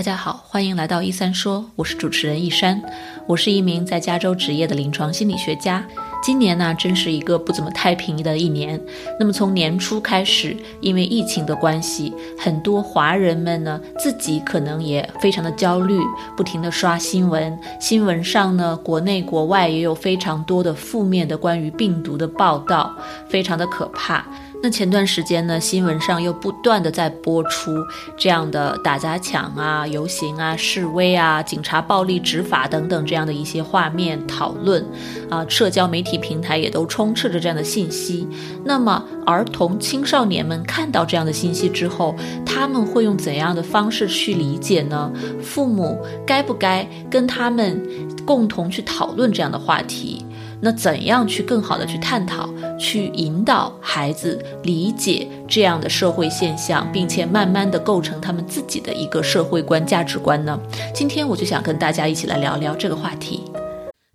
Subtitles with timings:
[0.00, 2.82] 大家好，欢迎来到一三说，我是主持人一山，
[3.26, 5.84] 我是一名在加州执业的临床心理学家。
[6.22, 8.82] 今年呢，真是一个不怎么太平的一年。
[9.18, 16.00] 那么从年初开始，因为疫情的关系，很多华人们呢自己可能也非常的焦虑，
[16.34, 22.96] 不停的刷新闻，新闻上呢国内国外也有非常多的负面的关于病毒的报道，
[23.28, 24.24] 非常的可怕。
[24.62, 27.72] 那前段时间呢，新闻上又不断的在播出
[28.14, 34.84] 这样的打砸抢啊、游行啊、示威啊、警察暴力执法等等这样的一些画面讨论，
[35.30, 38.28] 啊，社交媒体平台也都充斥着这样的信息。
[38.62, 42.14] 那么，儿童青少年们看到这样的信息之后，
[42.44, 45.10] 他们会用怎样的方式去理解呢？
[45.42, 47.82] 父母该不该跟他们
[48.26, 50.26] 共同去讨论这样的话题？
[50.62, 60.60] 那怎样去更好的去探讨、去引导孩子理解这样的社会现象，并且慢慢的构成他们自己的一个社会观、价值观呢？
[60.94, 63.42] 今天我就想跟大家一起来聊聊这个话题。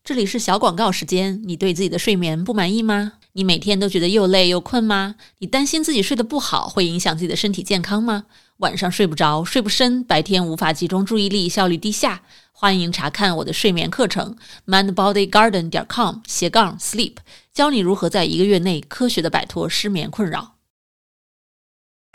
[0.04, 3.14] 这里是小广告时间，你对自己的睡眠不满意吗？
[3.34, 5.16] 你每天都觉得又累又困吗？
[5.40, 8.26] 你担心自己睡得不好会影响自己的身体健康吗？
[8.60, 12.22] 晚上睡不着、睡不深，白天无法集中注意力，效率低下？
[12.54, 17.16] 欢迎查看我的睡眠课程，mindbodygarden 点 com 斜杠 sleep，
[17.54, 20.54] 教你如何在一个月内科学的摆脱失眠困扰。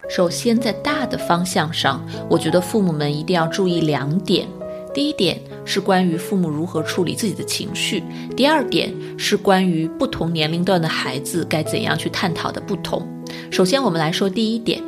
[0.09, 4.49] 首先，在大的方向上，我觉得父母们一定要注意两点。
[4.95, 8.03] 第一点是关于父母如何处理自己的情绪，
[8.35, 13.07] 第二点是关于不同年龄段的孩子该怎样去探讨的不同。
[13.51, 14.83] 首先，我们来说第一点。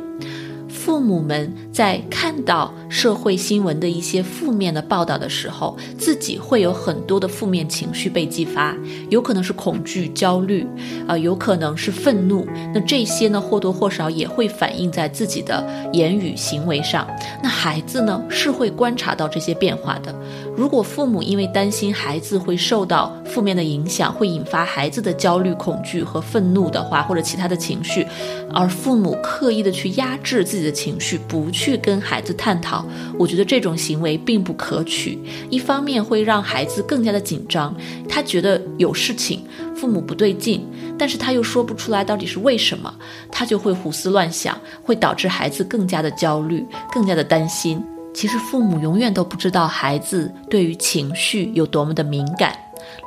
[0.73, 8.75] 父母们在看到社会新闻的一些负面的报道的时候，自己会有很多的负面情绪被激发，
[9.09, 10.65] 有可能是恐惧、焦虑，
[11.07, 12.45] 啊，有可能是愤怒。
[12.73, 17.07] 那这些呢，或多或少也会反映在自己的言语行为上。
[17.41, 20.13] 那孩子呢，是会观察到这些变化的。
[20.57, 28.05] 如果父母因为担心孩子会受到负面的影响，会引发孩子的焦虑、恐惧和愤怒的话，或者其他的情绪，
[28.53, 30.73] 而父母刻意的去压制自己的。
[30.83, 32.85] 情绪不去跟孩子探讨，
[33.17, 35.17] 我觉得这种行为并不可取。
[35.49, 37.73] 一方面会让孩子更加的紧张，
[38.09, 40.67] 他觉得有事情，父母不对劲，
[40.97, 42.93] 但是他又说不出来到底是为什么，
[43.31, 47.81] 他就会胡思乱想，会导致孩子更加的焦虑，更加的担心。
[48.13, 52.53] 其实父母永远都不知道孩子对于情绪有多么的敏感。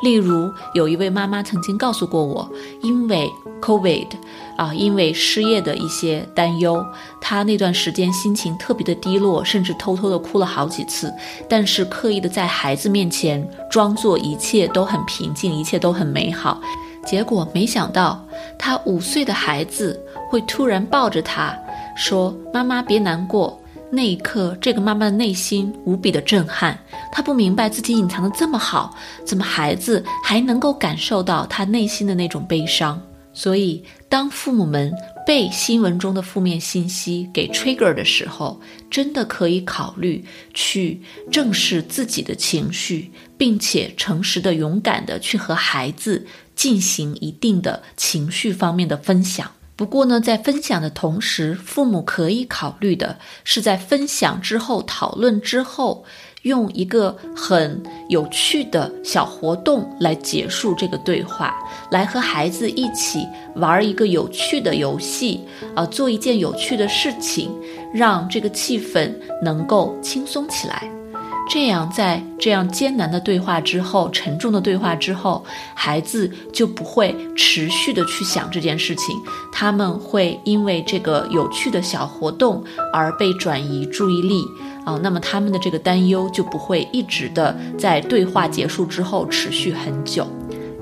[0.03, 2.49] 例如，有一位妈妈曾经告诉过我，
[2.83, 3.31] 因为
[3.63, 4.09] COVID，
[4.57, 6.85] 啊，因为失业的一些担忧，
[7.21, 11.13] 她那段时间心情特别的低落，甚至偷偷的哭了好几次。
[11.49, 16.61] 但是刻意的在孩子面前装作一切都很平静，一切都很美好。
[17.05, 18.23] 结果没想到，
[18.59, 19.99] 他五岁的孩子
[20.29, 21.57] 会突然抱着他
[21.97, 23.59] 说：“妈妈别难过。”
[23.91, 26.79] 那一刻，这个妈妈的内心无比的震撼。
[27.13, 33.01] 她不明白自己隐藏的这么好，怎么孩子还能够感受到她内心的那种悲伤？
[33.33, 34.91] 所以，当父母们
[35.27, 38.59] 被新闻中的负面信息给 trigger 的时候，
[38.91, 40.25] 真的可以考虑
[40.55, 49.51] 去正视自己的情绪，并且诚实的、勇敢的去和孩子进行一定的情绪方面的分享。
[49.77, 56.03] 不过呢，在分享的同时，父母可以考虑的是，在分享之后、讨论之后，
[56.43, 61.55] 用一个很有趣的小活动来结束这个对话，
[61.91, 65.43] 来和孩子一起玩一个有趣的游戏，
[65.75, 67.51] 啊，做一件有趣的事情，
[67.93, 70.91] 让这个气氛能够轻松起来。
[71.49, 79.17] 这样，在这样艰难的对话之后，沉重的对话之后，孩子就不会持续的去想这件事情，
[79.53, 82.63] 他们会因为这个有趣的小活动
[82.93, 84.43] 而被转移注意力
[84.85, 90.27] 啊，那么他们的这个担忧就不会一直的在对话结束之后持续很久。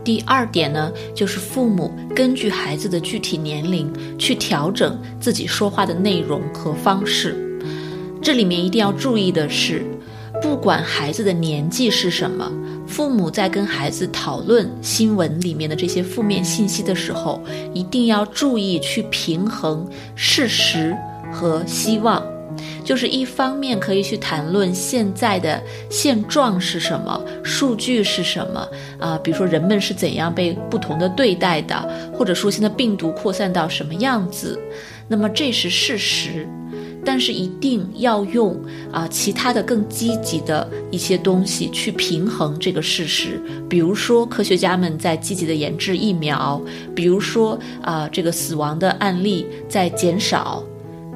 [0.02, 7.36] 第二点呢，就是父母根据孩子的具体年龄去调整自己说话的内容和方式，
[8.20, 9.84] 这里面一定要注意的是。
[10.44, 12.52] 不管孩子的年纪是什么，
[12.86, 17.42] 父母在跟孩子讨论新闻里面的这些负面信息的时候，
[17.72, 20.94] 一定要注意去平衡事实
[21.32, 22.22] 和希望。
[22.84, 28.68] 就是一方面可以去谈论现在的现状是什么，数据是什么
[29.00, 34.60] 啊，比如说人们是怎样被不同的对待的，或者说现在病毒扩散到什么样子，
[35.08, 36.46] 那么这是事实。
[37.04, 38.56] 但是一定要用
[38.90, 46.60] 啊其他的更积极的一些东西去平衡这个事实，比如说科学家们在积极的研制疫苗，
[46.94, 50.64] 比如说啊这个死亡的案例在减少，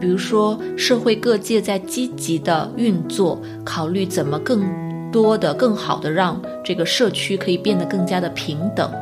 [0.00, 4.62] 比如说社会各界在积极的运作，考虑怎么更
[5.10, 8.92] 多的、更好的让这个社区可以变得更加的平等，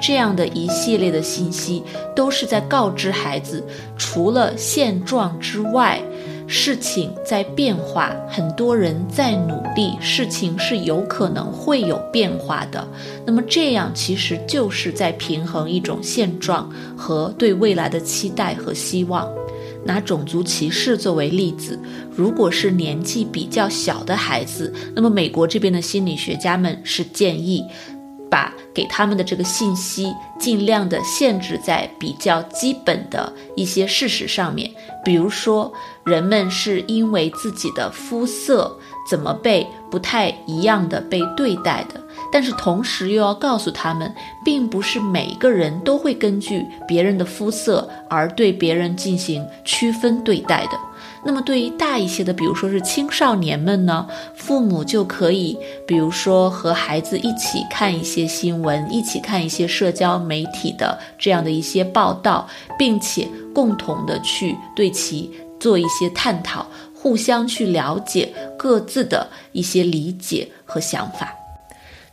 [0.00, 1.82] 这样的一系列的信息，
[2.14, 3.64] 都是在告知孩子，
[3.96, 6.00] 除了现状之外。
[6.46, 12.86] 事情在变化，很多人在努力，事情是有可能会有变化的。
[13.24, 19.28] 那么这样其实就是在平衡一种现状和对未来的期待和希望。
[19.86, 21.78] 拿种族歧视作为例子，
[22.10, 27.62] 如果是年纪比较小的孩子，那么美国这边的心理学家们是建议。
[28.34, 34.68] 把给他们的这个信息尽量的限制在比较基本的一些事实上面，
[35.04, 35.72] 比如说
[36.02, 38.76] 人们是因为自己的肤色
[39.08, 42.00] 怎么被不太一样的被对待的，
[42.32, 44.12] 但是同时又要告诉他们，
[44.44, 50.76] 并不是每一个人都会根据别人的肤色而对别人进行区分对待的。
[51.26, 54.06] 那么对于大一些的，比如说是青少年们呢，
[54.36, 62.46] 父母就可以，比如说和孩子一起看一些新闻，一起看一些社交媒体的这样的一些报道，
[62.78, 71.34] 并且共同的去对其做一些探讨，互相去了解各自的一些理解和想法。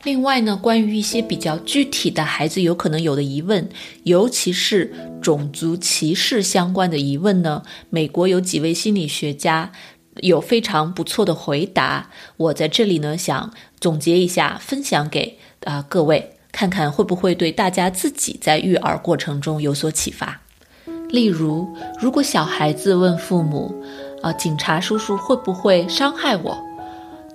[0.04, 3.70] 另外呢，关于一些比较具体的孩子有可能有的疑问，
[4.04, 7.62] 尤其是种族歧视相关的疑问呢，
[7.92, 9.72] 美国有几位心理学家
[10.22, 12.10] 有非常不错的回答。
[12.38, 20.42] 我在这里呢，想总结一下，分享给啊各位，看看会不会对大家自己在育儿过程中有所启发。
[21.10, 21.68] 例如，
[22.00, 23.72] 如果小孩子问父母，
[24.24, 26.58] 啊，警察叔叔会不会伤害我？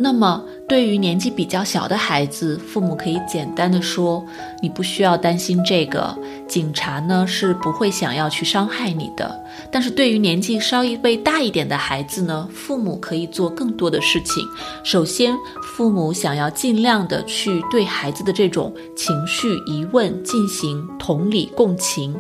[0.01, 0.43] 那么。
[0.69, 4.25] 对于年纪比较小的孩子，父母可以简单的说
[4.61, 6.19] ：“你不需要担心这个，
[6.49, 14.47] 警察呢是不会想要去伤害你的。”但是对于年纪稍微大一点的孩子呢，父母可以做更多的事情。
[14.85, 22.15] 首先，父母想要尽量的去对孩子的这种情绪疑问进行同理共情。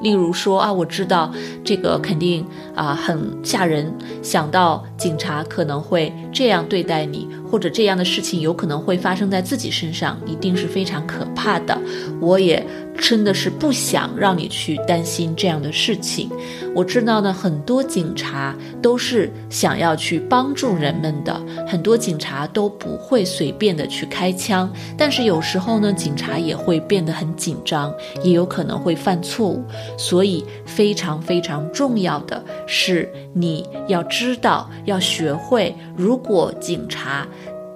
[0.00, 1.32] 例如说啊，我知道
[1.62, 2.44] 这个肯定
[2.74, 3.92] 啊很吓人，
[4.22, 7.28] 想到警察可能会这样对待你。
[7.50, 11.78] 或者这样的事情有可能会发生在自己身上，一定是非常可怕的。
[12.20, 12.62] 我也
[12.98, 16.30] 真的是不想让你去担心这样的事情。
[16.74, 24.70] 我知道呢，很多警察都是想要去帮助人们的，很多警察都不会随便的去开枪。
[24.96, 27.92] 但是有时候呢，警察也会变得很紧张，
[28.22, 29.64] 也有可能会犯错误。
[29.96, 37.26] 所以非常非常重要的是，你要知道，要学会，如果警察。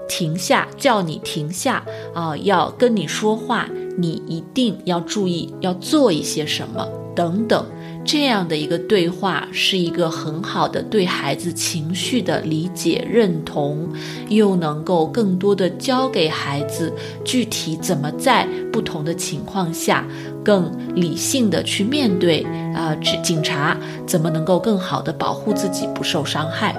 [0.09, 1.83] 停下，叫你停下
[2.13, 2.37] 啊！
[2.37, 3.67] 要跟你说话，
[3.97, 7.65] 你一定要注意要做一些什么等等。
[8.05, 13.89] 这样的一个对话是一个很好的对孩子情绪的理解、认同，
[14.29, 16.93] 又能够更多的教给孩子
[17.25, 20.05] 具体怎么在不同的情况下
[20.45, 22.45] 更理性的去面对
[22.75, 22.93] 啊，
[23.23, 26.75] 警察怎么能够更好的保护自己不受伤害。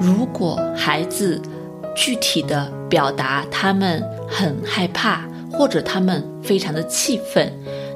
[0.00, 1.38] 如果孩子，
[1.94, 7.52] 具体的表达他们很害怕，或者他们非常的气愤，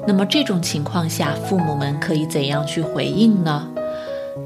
[0.07, 3.67] 那么这种情况下，父母们可以怎样去回应呢？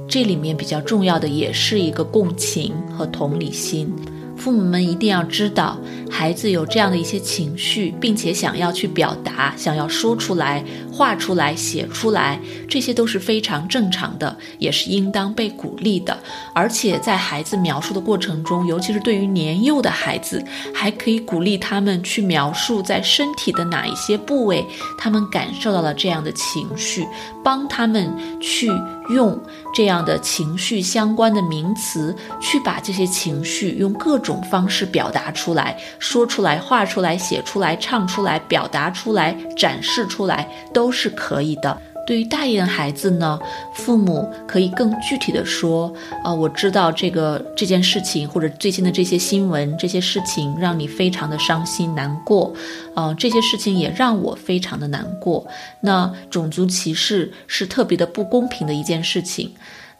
[0.07, 3.93] 这里面比较重要的也是一个共情和同理心。
[4.35, 5.77] 父母们一定要知道，
[6.15, 12.39] 孩子有这样的一些情绪，并且想要去表达，想要说出来、画出来、写出来，
[12.69, 16.15] 这些都是非常正常的，也是应当被鼓励的。
[16.53, 20.41] 而且在孩子描述的过程中，尤其是对于年幼的孩子，
[20.71, 24.63] 还可以鼓励他们去描述在身体的哪一些部位，
[24.99, 27.07] 他们感受到了这样的情绪，
[27.43, 28.07] 帮他们
[28.39, 28.69] 去
[29.09, 29.41] 用
[29.73, 34.41] 这样的情绪相关的名词，去把这些情绪用各种。
[34.51, 41.75] 方式表达出来，说出来，画出来，写出来，唱出来，表达出来，展示出来，都是可以的。
[42.05, 43.39] 对于大一点的孩子呢，
[43.73, 45.91] 父母可以更具体的说，
[46.21, 52.53] 啊，我知道这个这件事情，或者最近的这些新闻，这些事情让你非常的伤心难过，
[52.93, 55.47] 啊，这些事情也让我非常的难过。
[55.79, 59.53] 那种族歧视是特别的不公平的一件事情。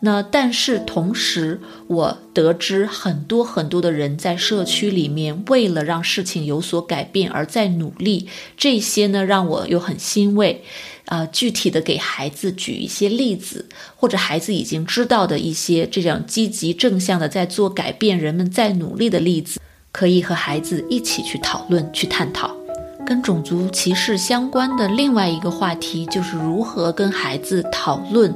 [0.06, 10.62] 那但是同时，我得知很多很多的人在社区里面为了让事情有所改变而在努力，这些呢让我又很欣慰。
[11.06, 19.60] 啊，具体的给孩子举一些例子，或者孩子已经知道的一些这样积极正向的在做改变、人们在努力的例子，
[19.92, 22.63] 可以和孩子一起去讨论、去探讨。
[23.06, 28.34] 跟种族歧视相关的另外一个话题，就是如何跟孩子讨论。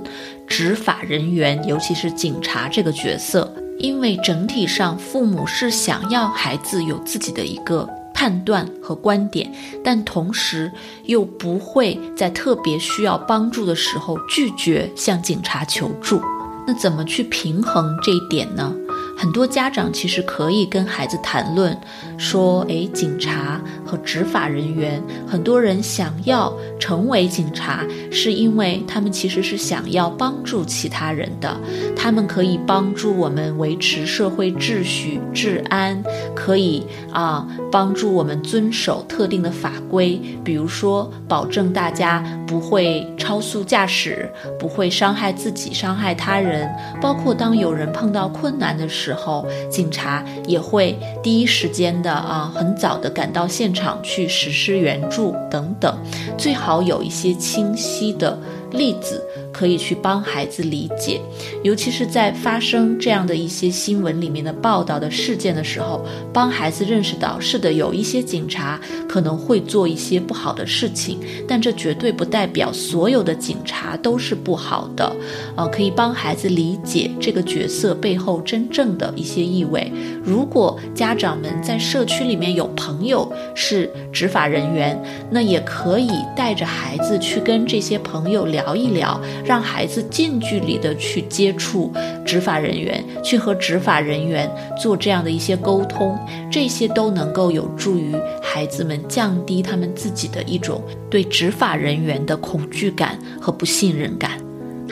[0.48, 9.52] 执法人员，尤其是警察这个角色，因为整体上父母是想要孩子有自己的一个判断和观点，
[9.84, 10.72] 但同时
[11.04, 16.22] 又不会在特别需要帮助的时候拒绝向警察求助。
[16.66, 18.74] 那怎么去平衡这一点呢？
[19.18, 21.78] 很多家长其实可以跟孩子谈论，
[22.18, 31.56] 说，诶，警察和执法人员，很多人想要成为警察，是因为他们其实是想要帮助其他人的，
[31.96, 36.02] 他们可以帮助我们维持社会秩序、治安，
[36.34, 46.70] 可以啊帮助我们遵守特定的法规，比如说保证大家不会超速驾驶，不会伤害自己、伤害他人，
[47.02, 49.14] 包括当有人碰到困难的时。
[49.18, 55.98] 候，警察也会第一时间的啊，很早的赶到现场去实施援助等等，
[56.38, 58.38] 最好有一些清晰的
[58.72, 59.24] 例子。
[59.58, 61.20] 可以去帮孩子理解，
[61.64, 75.12] 尤其是在发生这样的一些新闻里面的报道的事件的时候，帮孩子认识到，是的，有一些警察可能会做一些不好的事情，但这绝对不代表所有的警察都是不好的。
[75.56, 79.92] 呃，可以帮孩子理解这个角色背后真正的一些意味。
[80.24, 89.20] 如果家长们在社区里面有朋友是执法人员，那也可以带着孩子去跟这些朋友聊一聊。
[89.48, 91.92] 让孩子近距离的去接触
[92.26, 96.20] 执法人员，去和执法人员做这样的一些沟通，
[96.52, 98.14] 这些都能够有助于
[98.44, 104.27] 孩子们降低他们自己的一种对执法人员的恐惧感和不信任感。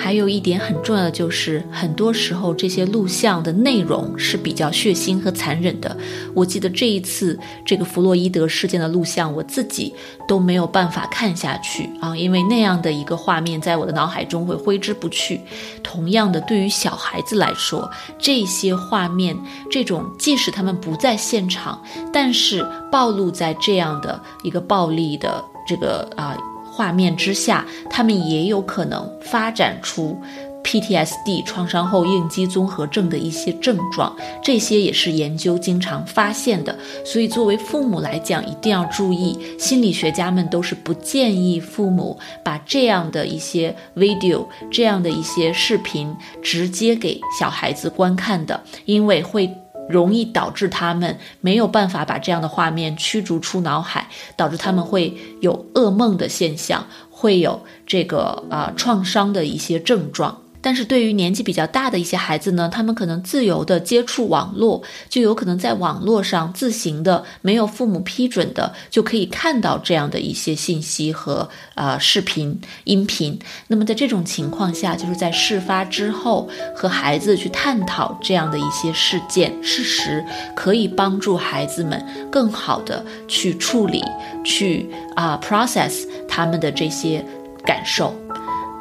[0.05, 5.97] 还有一点很重要的就是，很多时候这些录像的内容是比较血腥和残忍的。
[6.35, 9.91] 我记得这一次这个弗洛伊德事件的录像，我自己
[10.27, 15.41] 都没有办法看下去啊，因为那样的一个画面在我的脑海中会挥之不去。
[15.81, 19.35] 同样的，对于小孩子来说，这些画面，
[19.71, 21.81] 这种即使他们不在现场，
[22.13, 26.37] 但是暴露在这样的一个暴力的这个啊。
[26.75, 30.17] 画面之下，他们也有可能发展出
[30.61, 34.13] PTSD 创伤后应激综合症的一些症状，
[34.43, 36.77] 这些也是研究经常发现的。
[37.05, 39.39] 所以，作为父母来讲，一定要注意。
[39.57, 46.13] 心理学家们都是不建议父母把这样的一些 video、这样的一些视频
[46.43, 49.64] 直接给小孩子观看的，因为会。
[49.89, 60.41] 容易导致他们没有办法把这样的画面驱逐出脑海，导致他们会有噩梦的现象，会有这个啊创伤的一些症状。
[60.65, 73.37] 但是对于年纪比较大的一些孩子呢，他们可能自由的接触网络，就有可能在网络上自行的，没有父母批准的，就可以看到这样的一些信息和啊视频、音频。
[73.67, 84.03] 那么在这种情况下，就是在事发之后和孩子去探讨这样的一些事件事实，可以帮助孩子们更好的去处理、
[84.43, 87.23] 去啊 process 他们的这些
[87.63, 88.24] 感受。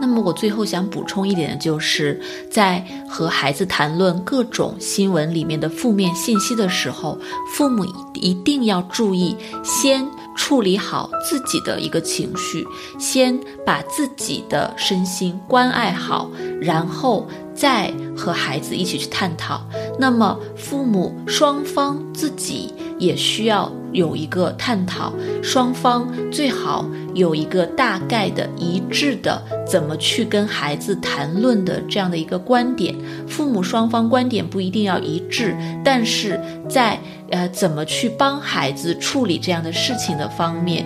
[0.07, 2.21] 那么我最后想补充一点的就是，
[2.51, 7.19] 在和孩子谈论各种新闻里面的负面信息的时候，
[7.55, 10.07] 父母一定要注意，先
[10.37, 12.67] 处理好自己的一个情绪，
[12.99, 16.31] 先把自己的身心关爱好，
[16.61, 19.67] 然后再和孩子一起去探讨。
[19.99, 22.75] 那么父母双方自己。
[22.97, 26.85] 也需要有一个探讨，双方最好
[27.15, 32.95] 有一个大概的一致的怎么去跟孩子谈论的这样的一个观点。
[33.27, 40.85] 父母双方观点不一定要一致，但是在呃怎么去帮孩子处理这样的事情的方面，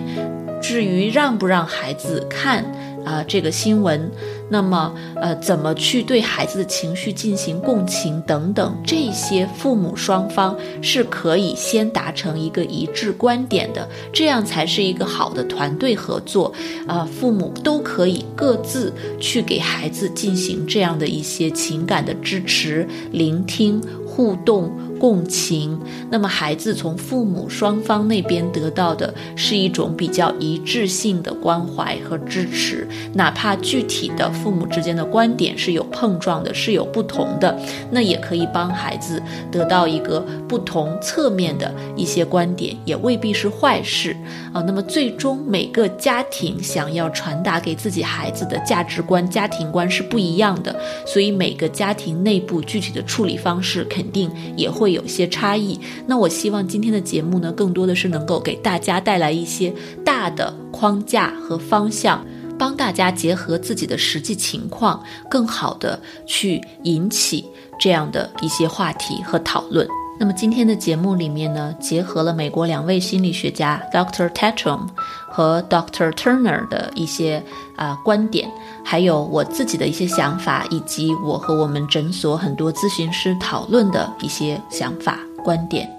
[0.61, 2.63] 至于让不让孩子看。
[3.05, 4.09] 啊，这个新闻，
[4.49, 16.53] 那么呃，怎么去对孩子的情绪进行共情等等，这些父母双方是可以先达成一个一致观点的，这样才是一个好的团队合作。
[16.87, 24.71] 啊，父母都可以各自去给孩子进行这样的一些情感的支持、聆听、互动。
[24.99, 25.79] 共情，
[26.11, 37.57] 那么孩子从父母双方那边得到的是一种比较一致性的关怀和支持，哪怕具体的父母之间的观点是有碰撞的，是有不同的，
[37.89, 44.13] 那也可以帮孩子得到一个不同侧面的一些观点，也未必是坏事
[44.51, 44.61] 啊。
[44.67, 50.75] 那么最终每个家庭想要传达给自己孩子的价值观、家庭观是不一样的，
[51.05, 54.88] 所以每个家庭内部具体的处理方式肯定也会。
[54.89, 59.71] 会有些差异，那我希望今天的节目呢，更多的是能够给大家带来一些
[60.03, 62.25] 大的框架和方向，
[62.57, 67.45] 帮大家结合自己的实际情况，更好的去引起
[67.79, 69.87] 这样的一些话题和讨论。
[70.19, 74.27] 那么今天的节目里面呢，结合了美国两位心理学家 Dr.
[74.31, 74.89] Tatcham
[75.29, 76.11] 和 Dr.
[76.11, 77.41] Turner 的一些
[77.77, 78.51] 啊观点，
[78.83, 85.89] 还有我自己的一些想法，以及我和我们诊所很多咨询师讨论的一些想法观点。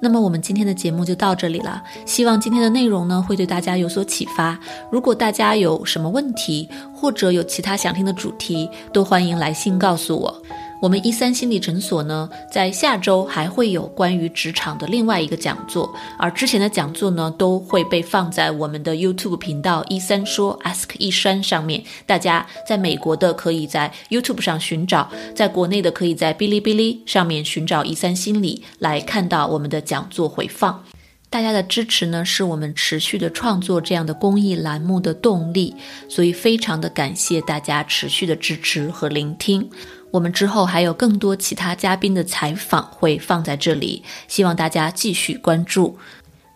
[0.00, 4.58] 那么我们今天的节目就到这里了，希望今天的内容呢会对大家有所启发。
[4.90, 10.42] 如果大家有什么问题，或者有其他想听的主题，都欢迎来信告诉我。
[10.84, 21.82] 我们一三心理诊所呢，在下周还会有关于职场的另外一个讲座，而之前的讲座呢，都会被放在我们的 YouTube 频道一三说 Ask 一山上面。
[22.04, 30.84] 大家在美国的可以在 YouTube 上寻找，在国内的可以在哔哩哔哩上面寻找一三心理来看到我们的讲座回放。
[31.30, 35.74] 大家的支持呢，是我们持续的创作这样的公益栏目的动力，
[36.10, 39.66] 所以非常的感谢大家持续的支持和聆听。
[40.14, 45.98] 我们之后还有更多其他嘉宾的采访会放在这里，希望大家继续关注。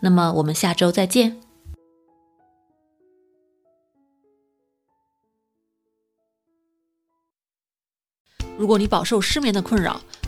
[0.00, 1.40] 那么我们下周再见。
[8.56, 10.02] 如果你饱受失眠的困扰，